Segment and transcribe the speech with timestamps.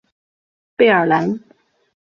[0.75, 1.39] 贝尔兰。